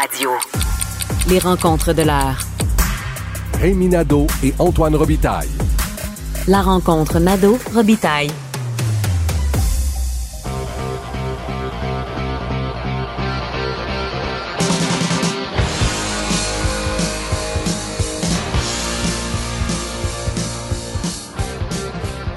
[0.00, 0.30] Radio.
[1.28, 2.38] Les rencontres de l'heure.
[3.54, 5.48] Rémi Nadeau et Antoine Robitaille.
[6.46, 8.30] La rencontre Nadeau-Robitaille.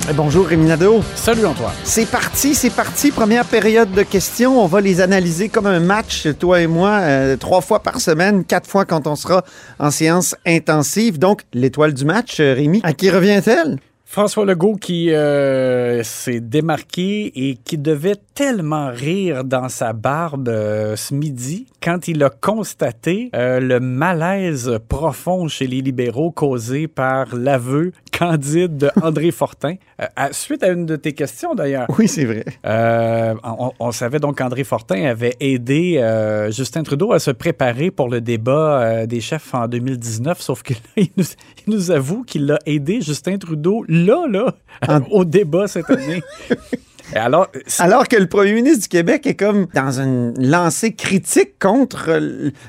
[0.09, 1.01] Bonjour Rémi Nadeau.
[1.15, 1.73] Salut Antoine.
[1.83, 3.11] C'est parti, c'est parti.
[3.11, 4.61] Première période de questions.
[4.61, 8.43] On va les analyser comme un match, toi et moi, euh, trois fois par semaine,
[8.43, 9.45] quatre fois quand on sera
[9.79, 11.19] en séance intensive.
[11.19, 13.77] Donc, l'étoile du match, euh, Rémi, à qui revient-elle?
[14.12, 20.98] François Legault qui euh, s'est démarqué et qui devait tellement rire dans sa barbe euh,
[20.98, 27.34] ce midi quand il a constaté euh, le malaise profond chez les libéraux causé par
[27.34, 29.76] l'aveu candide de André Fortin.
[30.17, 31.88] À, suite à une de tes questions d'ailleurs.
[31.98, 32.44] Oui, c'est vrai.
[32.66, 36.04] On, on, savait donc qu'André Fortin avait aidé
[36.50, 40.78] Justin Trudeau à se préparer pour le débat des chefs en 2019, sauf qu'il
[41.16, 41.23] nous,
[41.66, 44.53] il nous avoue qu'il a aidé Justin Trudeau là, là,
[44.88, 45.02] en...
[45.11, 46.21] au débat cette année.
[47.16, 47.48] Alors,
[47.80, 52.09] alors que le premier ministre du Québec est comme dans une lancée critique contre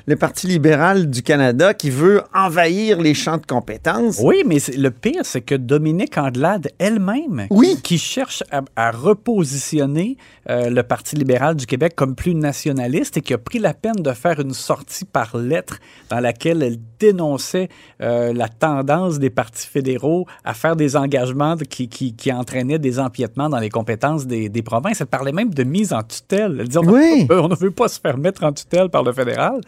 [0.06, 4.20] le Parti libéral du Canada qui veut envahir les champs de compétences.
[4.22, 7.76] Oui, mais le pire, c'est que Dominique Andelade elle-même, oui.
[7.76, 10.16] qui, qui, cherche à, à repositionner
[10.50, 13.96] euh, le Parti libéral du Québec comme plus nationaliste et qui a pris la peine
[13.96, 15.78] de faire une sortie par lettre
[16.10, 17.68] dans laquelle elle dénonçait
[18.00, 22.98] euh, la tendance des partis fédéraux à faire des engagements qui, qui, qui entraînaient des
[22.98, 25.00] empiètements dans les compétences des, des, provinces.
[25.00, 26.56] Elle parlait même de mise en tutelle.
[26.60, 27.26] Elle disait on, oui.
[27.30, 29.60] on ne veut pas se faire mettre en tutelle par le fédéral.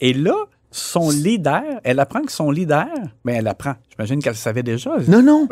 [0.00, 0.34] Et là,
[0.70, 2.86] son leader, elle apprend que son leader,
[3.24, 3.74] mais elle apprend.
[3.90, 4.92] J'imagine qu'elle savait déjà.
[5.06, 5.48] Non, non.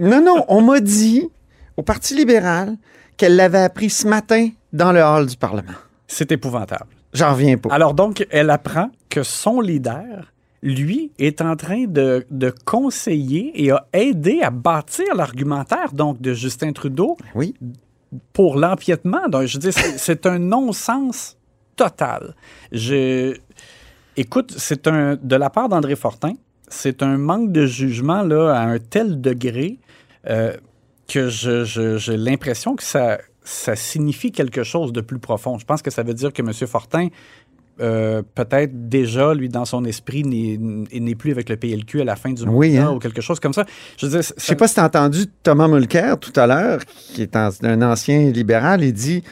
[0.00, 0.44] non, non.
[0.48, 1.28] On m'a dit
[1.76, 2.76] au Parti libéral
[3.16, 5.72] qu'elle l'avait appris ce matin dans le hall du Parlement.
[6.06, 6.86] C'est épouvantable.
[7.12, 7.72] J'en reviens pas.
[7.72, 10.32] Alors donc, elle apprend que son leader,
[10.66, 16.32] lui, est en train de, de conseiller et a aidé à bâtir l'argumentaire donc de
[16.32, 17.54] Justin Trudeau oui.
[18.32, 19.28] pour l'empiètement.
[19.28, 21.36] Donc, je dis, c'est un non-sens
[21.76, 22.34] total.
[22.72, 23.36] Je,
[24.16, 26.32] écoute, c'est un de la part d'André Fortin,
[26.68, 29.78] c'est un manque de jugement là à un tel degré.
[30.28, 30.56] Euh,
[31.06, 35.56] que j'ai l'impression que ça, ça signifie quelque chose de plus profond.
[35.56, 36.52] Je pense que ça veut dire que M.
[36.52, 37.08] Fortin,
[37.80, 42.32] euh, peut-être déjà, lui, dans son esprit, n'est plus avec le PLQ à la fin
[42.32, 42.92] du mois hein?
[42.92, 43.66] ou quelque chose comme ça.
[43.98, 44.34] Je ne ça...
[44.36, 47.82] sais pas si tu as entendu Thomas Mulcair tout à l'heure, qui est un, un,
[47.82, 49.22] ancien libéral, il dit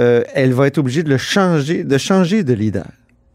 [0.00, 2.90] euh, elle va être obligée de le changer, de changer de leader,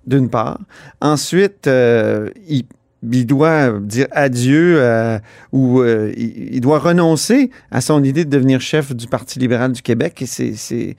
[0.06, 0.60] d'une part.
[1.02, 2.66] Ensuite, euh, il
[3.02, 5.20] il doit dire adieu euh,
[5.54, 9.82] ou il, il, doit renoncer à son idée de devenir chef du Parti libéral du
[9.82, 10.22] Québec.
[10.22, 10.98] Et c'est,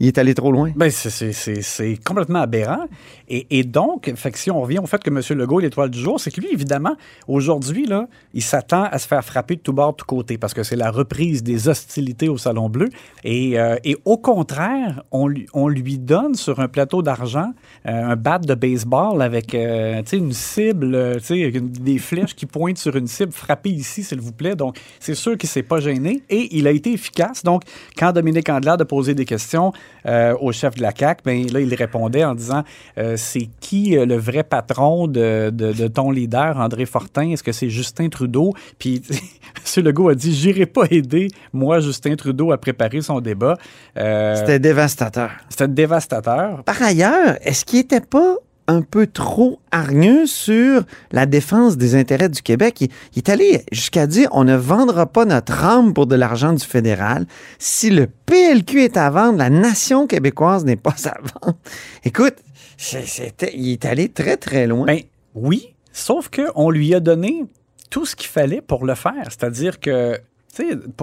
[0.00, 0.70] il est allé trop loin.
[0.76, 2.86] Ben, c'est complètement aberrant.
[3.28, 5.38] Et, et donc, fait si on revient au fait que M.
[5.38, 7.88] Legault est l'étoile du jour, c'est que lui, évidemment, aujourd'hui,
[8.34, 10.76] il s'attend à se faire frapper de tous bords, de tous côtés, parce que c'est
[10.76, 12.88] la reprise des hostilités au Salon Bleu.
[13.24, 17.52] Et, euh, et au contraire, on lui, on lui donne sur un plateau d'argent
[17.86, 21.18] euh, un bat de baseball avec euh, une cible,
[21.60, 23.32] des flèches qui pointent sur une cible.
[23.32, 24.54] Frappez ici, s'il vous plaît.
[24.54, 26.22] Donc, c'est sûr qu'il ne s'est pas gêné.
[26.30, 27.42] Et il a été efficace.
[27.42, 27.62] Donc,
[27.96, 29.72] quand Dominique Andelade a posé des questions,
[30.06, 32.62] euh, au chef de la CAQ, ben là, il répondait en disant
[32.98, 37.30] euh, c'est qui euh, le vrai patron de, de, de, ton leader, André Fortin?
[37.30, 38.54] Est-ce que c'est Justin Trudeau?
[38.78, 39.02] Puis
[39.76, 39.84] M.
[39.84, 43.56] Legault a dit j'irai pas aider, moi, Justin Trudeau, à préparer son débat.
[43.94, 45.30] C'était dévastateur.
[45.48, 46.62] C'était dévastateur.
[46.64, 48.36] Par ailleurs, est-ce qu'il n'était pas
[48.68, 52.82] un peu trop hargneux sur la défense des intérêts du Québec.
[52.82, 56.64] Il, est allé jusqu'à dire on ne vendra pas notre âme pour de l'argent du
[56.64, 57.26] fédéral.
[57.58, 61.58] Si le PLQ est à vendre, la nation québécoise n'est pas à vendre.
[62.04, 62.36] Écoute,
[63.54, 64.86] il est allé très, très loin.
[64.86, 65.00] Ben
[65.34, 67.46] oui, sauf qu'on lui a donné
[67.90, 69.28] tout ce qu'il fallait pour le faire.
[69.28, 70.20] C'est-à-dire que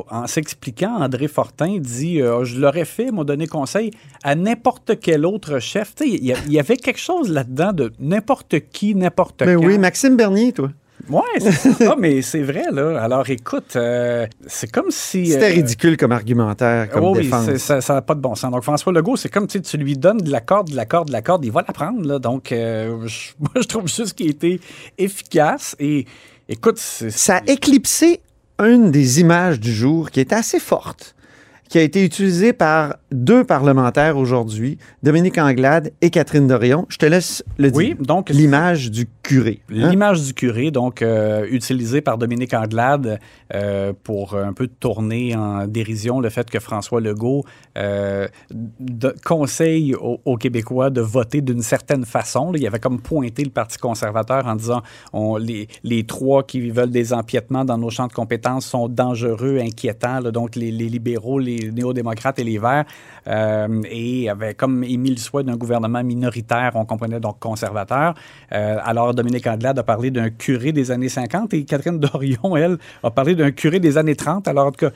[0.10, 3.92] en s'expliquant, André Fortin dit euh, Je l'aurais fait, m'a donné conseil
[4.24, 5.94] à n'importe quel autre chef.
[6.02, 9.66] Il y, y, avait quelque chose là-dedans de n'importe qui, n'importe Mais quand.
[9.66, 10.72] oui, Maxime Bernier, toi.
[11.10, 11.86] Ouais, c'est.
[11.88, 13.00] Ah, mais c'est vrai, là.
[13.02, 15.28] Alors, écoute, euh, c'est comme si.
[15.28, 17.46] C'était euh, ridicule comme argumentaire, comme Oh oui, défense.
[17.58, 18.52] c'est- ça n'a pas de bon sens.
[18.52, 20.86] Donc, François Legault, c'est comme tu sais, tu lui donnes de la corde, de la
[20.86, 22.06] corde, de la corde, il va la prendre.
[22.08, 22.18] Là.
[22.18, 24.60] Donc, je- moi, je trouve juste qu'il a été
[24.98, 25.76] efficace.
[25.80, 26.06] Et
[26.50, 28.22] écoute, Ça a éclipsé
[28.60, 31.15] une des images du jour qui était assez forte,
[31.70, 36.86] qui a été utilisée par deux parlementaires aujourd'hui, Dominique Anglade et Catherine Dorion.
[36.90, 37.78] Je te laisse le dire.
[37.78, 39.62] Oui, donc- L'image du curé.
[39.72, 39.90] hein?
[39.90, 43.20] L'image du curé, donc euh, utilisée par Dominique Anglade
[43.54, 47.44] euh, pour un peu tourner en dérision le fait que François Legault
[47.78, 48.28] euh,
[48.80, 52.52] de- conseille aux, aux Québécois de voter d'une certaine façon.
[52.52, 54.82] Là, il avait comme pointé le Parti conservateur en disant
[55.14, 59.58] on, les, les trois qui veulent des empiètements dans nos champs de compétences sont dangereux,
[59.60, 60.20] inquiétants.
[60.20, 60.32] là.
[60.32, 62.86] donc les, les libéraux, les néo-démocrates et les Verts.
[63.28, 68.14] euh, et avait comme émis le souhait d'un gouvernement minoritaire, on comprenait donc conservateur.
[68.54, 72.78] Euh, alors Dominique Andelade a parlé d'un curé des années 50 et Catherine Dorion, elle,
[73.04, 74.48] a parlé d'un curé des années 30.
[74.48, 74.92] Alors en tout cas,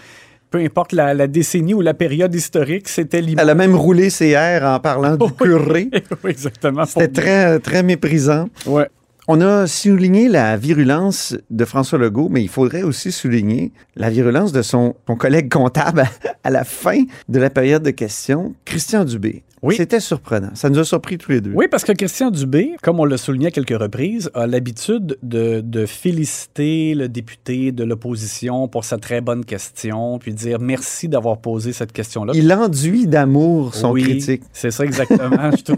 [0.52, 3.44] peu importe la, la décennie ou la période historique, c'était l'image.
[3.44, 5.90] Elle a même roulé ses airs en parlant du curé.
[6.24, 6.86] Oui, exactement.
[6.86, 8.48] C'était très, très méprisant.
[8.66, 8.88] Ouais.
[9.32, 14.52] On a souligné la virulence de François Legault, mais il faudrait aussi souligner la virulence
[14.52, 16.06] de son, collègue comptable
[16.44, 19.44] à la fin de la période de questions, Christian Dubé.
[19.62, 19.76] Oui.
[19.76, 20.52] C'était surprenant.
[20.54, 21.52] Ça nous a surpris tous les deux.
[21.54, 25.62] Oui, parce que Christian Dubé, comme on l'a souligné à quelques reprises, a l'habitude de,
[25.62, 31.40] de féliciter le député de l'opposition pour sa très bonne question, puis dire merci d'avoir
[31.40, 32.34] posé cette question-là.
[32.36, 34.44] Il enduit d'amour son Oui, critique.
[34.54, 35.52] C'est ça exactement.
[35.68, 35.76] je, euh,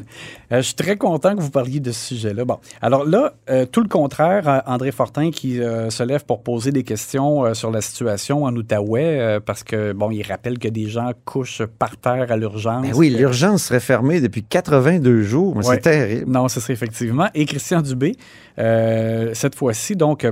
[0.51, 2.45] je suis très content que vous parliez de ce sujet-là.
[2.45, 6.43] Bon, alors là, euh, tout le contraire, euh, André Fortin qui euh, se lève pour
[6.43, 10.67] poser des questions euh, sur la situation en Outaouais, parce que bon, il rappelle que
[10.67, 12.85] des gens couchent par terre à l'urgence.
[12.85, 15.55] Ben oui, l'urgence serait fermée depuis 82 jours.
[15.55, 15.63] Ouais.
[15.63, 16.31] C'est terrible.
[16.31, 17.29] Non, c'est ça, effectivement.
[17.33, 18.15] Et Christian Dubé,
[18.59, 20.25] euh, cette fois-ci, donc,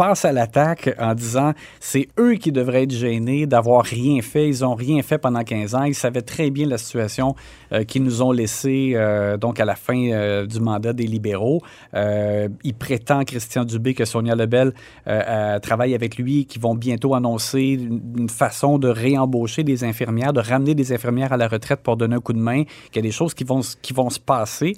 [0.00, 4.48] passe à l'attaque en disant c'est eux qui devraient être gênés d'avoir rien fait.
[4.48, 5.82] Ils ont rien fait pendant 15 ans.
[5.82, 7.34] Ils savaient très bien la situation
[7.74, 11.60] euh, qu'ils nous ont laissée euh, donc à la fin euh, du mandat des libéraux.
[11.92, 14.72] Il prétend, Christian Dubé, que Sonia Lebel
[15.04, 17.78] travaille avec lui, qu'ils vont bientôt annoncer
[18.16, 22.16] une, façon de réembaucher des infirmières, de ramener des infirmières à la retraite pour donner
[22.16, 24.76] un coup de main, qu'il y a des choses qui vont, qui vont se passer.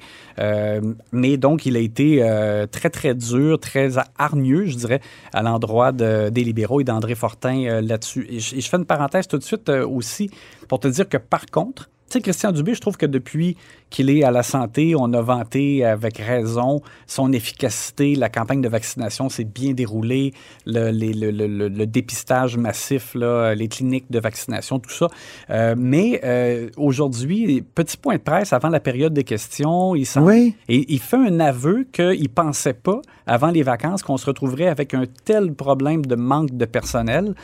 [1.13, 2.27] Mais donc, il a été
[2.73, 5.01] très, très dur, très hargneux, je dirais,
[5.33, 8.27] à l'endroit de- des libéraux et d'André Fortin euh, là-dessus.
[8.31, 10.31] Et je, fais une parenthèse tout de suite euh, aussi
[10.69, 13.57] pour te dire que, par contre, tu sais, Christian Dubé, je trouve que depuis
[13.89, 18.15] qu'il est à la santé, on a vanté avec raison son efficacité.
[18.15, 20.33] La campagne de vaccination s'est bien déroulée.
[20.67, 25.09] Le, les- le- le- le- le dépistage massif, là, les cliniques de vaccination, tout ça.
[25.51, 30.27] Euh, mais euh, aujourd'hui, petit point de presse avant la période des questions, il semble
[30.27, 30.55] Oui.
[30.69, 34.69] et il fait un aveu qu'il ne pensait pas, avant les vacances, qu'on se retrouverait
[34.69, 37.35] avec un tel problème de manque de personnel,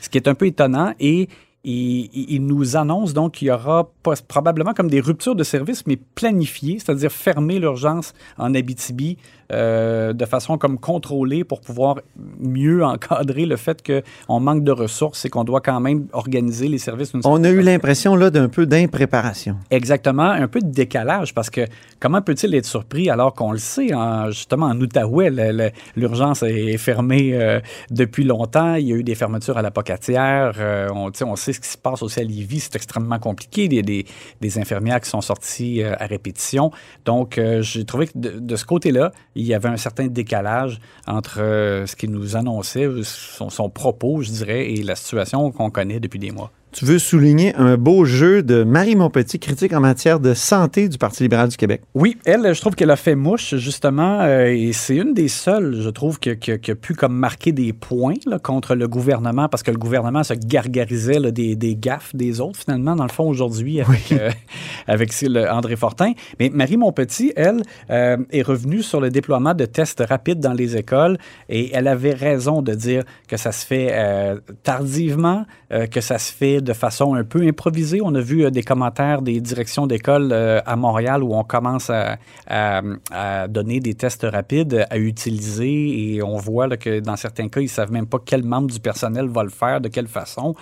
[0.00, 0.92] ce qui est un peu étonnant.
[1.00, 1.28] Et
[1.64, 5.86] il, il- nous annonce donc qu'il y aura pas- probablement comme des ruptures de service,
[5.86, 9.16] mais planifiées, c'est-à-dire fermer l'urgence en Abitibi
[9.52, 11.96] euh, de façon comme contrôlée pour pouvoir
[12.40, 16.78] mieux encadrer le fait qu'on manque de ressources et qu'on doit quand même organiser les
[16.78, 19.56] services On a eu l'impression là d'un peu d'impréparation.
[19.70, 21.62] Exactement, un peu de décalage parce que
[22.00, 25.30] comment peut-il être surpris alors qu'on le sait, en- justement en Outaouais,
[25.96, 28.74] l'urgence est fermée euh, depuis longtemps.
[28.74, 30.52] Il y a eu des fermetures à la Pocatière.
[30.58, 33.64] euh, on, on sait ce qui se passe aussi à Lévis, c'est extrêmement compliqué.
[33.64, 36.70] Il y a des, infirmières qui sont sorties euh, à répétition.
[37.04, 41.40] Donc, euh, j'ai trouvé que de, ce côté-là, il y avait un certain décalage entre
[41.40, 46.18] euh, ce qu'il nous annonçait, son propos, je dirais, et la situation qu'on connaît depuis
[46.18, 46.50] des mois.
[46.76, 50.98] Tu veux souligner un beau jeu de Marie Montpetit, critique en matière de santé du
[50.98, 51.82] Parti libéral du Québec.
[51.94, 55.80] Oui, elle, je trouve qu'elle a fait mouche, justement, euh, et c'est une des seules,
[55.80, 59.48] je trouve, qui, qui- qui a pu comme marquer des points là, contre le gouvernement,
[59.48, 63.08] parce que le gouvernement se gargarisait là, des, des gaffes des autres, finalement, dans le
[63.12, 64.32] fond, aujourd'hui, avec, euh,
[64.88, 66.10] avec le André Fortin.
[66.40, 70.76] Mais Marie Montpetit, elle, euh, est revenue sur le déploiement de tests rapides dans les
[70.76, 73.94] écoles, et elle avait raison de dire que ça se fait
[74.64, 75.46] tardivement,
[75.90, 78.00] que ça se fait de façon un peu improvisée.
[78.02, 81.90] On a vu euh, des commentaires des directions d'école euh, à Montréal où on commence
[81.90, 82.18] à,
[83.48, 87.92] donner des tests rapides à utiliser et on voit que dans certains cas, ils savent
[87.92, 90.54] même pas quel membre du personnel va le faire, de quelle façon.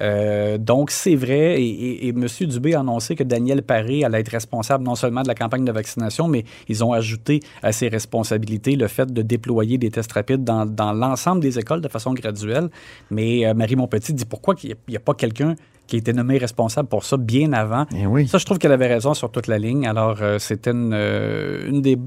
[0.00, 1.60] Euh, donc, c'est vrai.
[1.60, 2.26] Et, et, M.
[2.40, 5.72] Dubé a annoncé que Daniel Paré allait être responsable non seulement de la campagne de
[5.72, 10.44] vaccination, mais ils ont ajouté à ses responsabilités le fait de déployer des tests rapides
[10.44, 12.68] dans, l'ensemble des écoles de façon graduelle.
[13.10, 15.47] Mais Marie Montpetit dit pourquoi il n'y a, pas quelqu'un
[15.88, 17.86] qui a été nommé responsable pour ça bien avant.
[17.96, 18.28] Eh oui.
[18.28, 19.86] Ça, je trouve qu'elle avait raison sur toute la ligne.
[19.86, 21.98] Alors, euh, c'était une, euh, une des,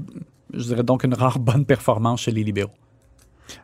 [0.54, 2.70] je dirais donc, une rare bonne performance chez les libéraux.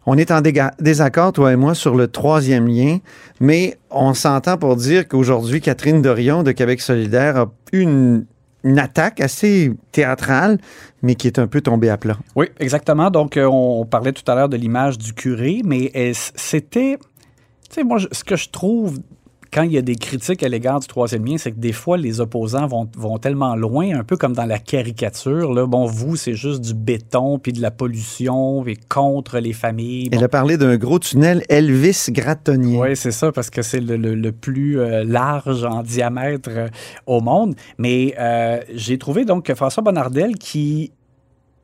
[0.04, 0.42] On est en
[0.80, 2.98] désaccord, toi et moi, sur le troisième lien,
[3.40, 8.26] mais on s'entend pour dire qu'aujourd'hui, Catherine Dorion de Québec solidaire a eu une,
[8.64, 10.58] une attaque assez théâtrale,
[11.00, 12.18] mais qui est un peu tombée à plat.
[12.36, 13.10] Oui, exactement.
[13.10, 16.98] Donc, euh, on parlait tout à l'heure de l'image du curé, mais c'était.
[17.68, 18.98] Tu sais, moi, ce que je trouve
[19.52, 21.96] quand il y a des critiques à l'égard du troisième lien, c'est que des fois,
[21.96, 25.52] les opposants vont, vont tellement loin, un peu comme dans la caricature.
[25.54, 25.66] Là.
[25.66, 30.10] Bon, vous, c'est juste du béton, puis de la pollution, et contre les familles.
[30.10, 30.18] Bon.
[30.18, 32.78] Elle a parlé d'un gros tunnel Elvis Grattonnier.
[32.78, 36.68] Oui, c'est ça, parce que c'est le, le- le plus euh, large en diamètre euh,
[37.06, 37.54] au monde.
[37.78, 40.92] Mais euh, j'ai trouvé donc que François Bonnardel qui.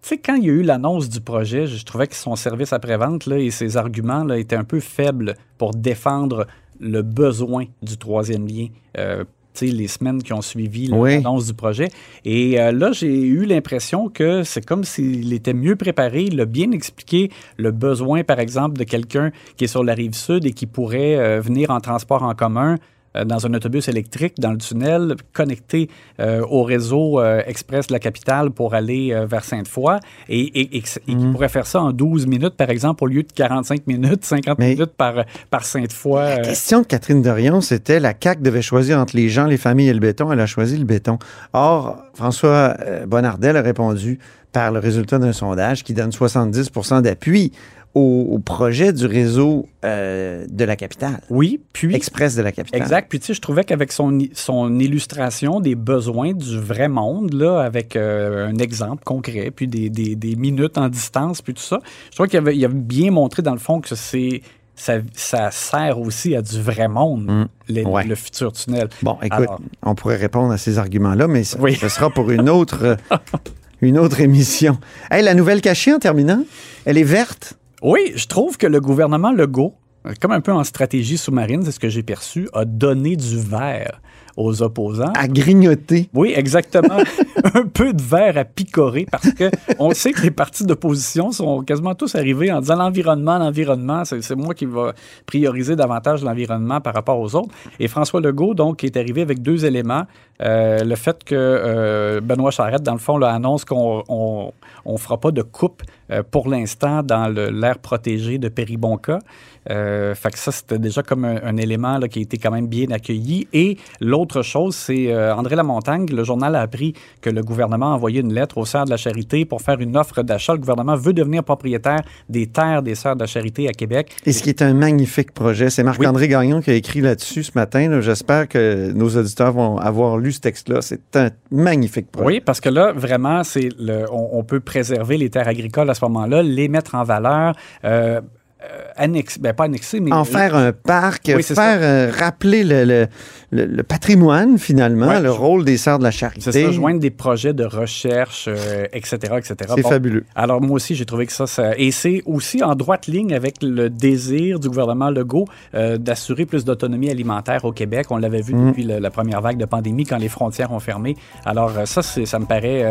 [0.03, 2.75] Tu sais, quand il y a eu l'annonce du projet, je trouvais que son service
[2.75, 6.47] après-vente et ses arguments là, étaient un peu faibles pour défendre
[6.81, 8.67] le besoin du troisième lien.
[8.99, 9.25] Euh,
[9.57, 11.15] tu sais, les semaines qui ont suivi Oui.
[11.15, 11.89] l'annonce du projet.
[12.25, 16.45] Et euh, là, j'ai eu l'impression que c'est comme s'il était mieux préparé, il a
[16.45, 20.51] bien expliqué le besoin, par exemple, de quelqu'un qui est sur la rive sud et
[20.53, 22.79] qui pourrait euh, venir en transport en commun
[23.25, 25.89] dans un autobus électrique, dans le tunnel, connecté
[26.21, 30.81] euh, au réseau euh, express de la capitale pour aller euh, vers Sainte-Foy, et, et-
[30.83, 34.59] qui pourrait faire ça en 12 minutes, par exemple, au lieu de 45 minutes, 50
[34.59, 36.21] Mais- minutes par, par Sainte-Foy.
[36.21, 39.57] La euh, question de Catherine Dorion, c'était la CAQ devait choisir entre les gens, les
[39.59, 40.33] familles et le béton.
[40.33, 41.19] Elle a choisi le béton.
[41.53, 44.19] Or, François euh, Bonnardel a répondu
[44.53, 47.53] par le résultat d'un sondage qui donne 70% d'appui
[47.95, 51.95] au, au projet du réseau euh, de la capitale, oui, puis...
[51.95, 52.83] express de la capitale.
[52.83, 53.09] Exact.
[53.09, 57.61] Puis tu sais, je trouvais qu'avec son, son illustration des besoins du vrai monde, là,
[57.61, 61.79] avec euh, un exemple concret, puis des, des- des minutes en distance, puis tout ça,
[62.11, 64.43] je trouvais qu'il avait, il avait bien montré dans le fond que c'est
[64.77, 67.47] ça, ça sert aussi à du vrai monde, Mm.
[67.69, 68.03] les- Ouais.
[68.05, 68.89] le futur tunnel.
[69.03, 71.77] Bon, écoute, Alors- on pourrait répondre à ces arguments-là, mais Oui.
[71.77, 72.97] ce sera pour une autre, euh,
[73.83, 74.79] une autre émission.
[75.13, 76.43] Hey, la nouvelle cachée en terminant,
[76.87, 77.55] elle est verte?
[77.85, 79.75] Oui, je trouve que le gouvernement Legault,
[80.19, 84.01] comme un peu en stratégie sous-marine, c'est ce que j'ai perçu, a donné du vert
[84.39, 85.13] aux opposants.
[85.15, 86.09] à grignoter.
[86.15, 86.97] Oui, exactement.
[87.55, 91.63] un peu de verre à picorer parce que on sait que les partis d'opposition sont
[91.63, 94.95] quasiment tous arrivés en disant l'environnement, l'environnement, c'est c'est moi qui va
[95.27, 97.55] prioriser davantage l'environnement par rapport aux autres.
[97.79, 100.05] Et François Legault, donc, est arrivé avec deux éléments.
[100.43, 104.53] Euh, le fait que euh, Benoît Charette, dans le fond, là, annonce qu'on on,
[104.85, 109.21] on fera pas de coupe euh, pour l'instant dans l'aire protégée de Péribonca.
[109.67, 112.67] Fait que ça, c'était déjà comme un, un élément là, qui a été quand même
[112.67, 113.49] bien accueilli.
[113.55, 118.21] Et l'autre chose, c'est André Lamontagne, le journal a appris que le gouvernement a envoyé
[118.21, 120.53] une lettre aux Sœurs de la Charité pour faire une offre d'achat.
[120.53, 124.15] Le gouvernement veut devenir propriétaire des terres des Sœurs de la Charité à Québec.
[124.27, 125.71] Et ce qui est un magnifique projet.
[125.71, 128.03] C'est Marc-André Gagnon qui a écrit là-dessus ce matin.
[128.03, 130.83] J'espère que nos auditeurs vont avoir lu ce texte-là.
[130.83, 132.27] C'est un magnifique projet.
[132.27, 133.69] Oui, parce que là, vraiment, c'est
[134.11, 137.55] on, on peut préserver les terres agricoles à ce moment-là, les mettre en valeur,
[137.85, 138.21] euh,
[138.63, 143.07] euh, ben pas annexer, mais En faire un parc, Oui, faire euh, rappeler le, le-
[143.53, 146.51] le- le patrimoine, finalement, Ouais, le rôle des Sœurs de la Charité.
[146.53, 149.57] c'est ça, joindre des projets de recherche, euh, etc., etc.
[149.77, 150.25] C'est Bon, fabuleux.
[150.35, 151.73] Alors, moi aussi, j'ai trouvé que ça, ça...
[151.77, 155.45] Et c'est aussi en droite ligne avec le désir du gouvernement Legault
[155.75, 158.07] euh, d'assurer plus d'autonomie alimentaire au Québec.
[158.11, 158.69] On l'avait vu Mm.
[158.69, 161.17] depuis la première vague de pandémie quand les frontières ont fermé.
[161.45, 162.85] Alors, ça, ça me paraît...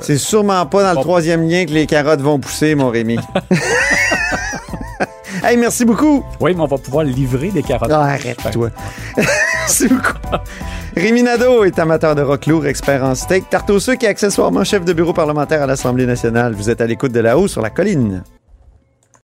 [0.00, 3.18] C'est sûrement pas dans le troisième lien que les carottes vont pousser, mon Rémi.
[5.44, 6.24] hey, merci beaucoup.
[6.40, 7.90] Oui, mais on va pouvoir livrer des carottes.
[7.92, 8.70] Ah, arrête-toi.
[9.16, 10.18] merci beaucoup.
[10.96, 14.64] Rémi Nadeau est amateur de rock lourd, expert en steak, tarte au sucre et accessoirement
[14.64, 16.54] chef de bureau parlementaire à l'Assemblée nationale.
[16.54, 18.22] Vous êtes à l'écoute de là-haut sur la colline.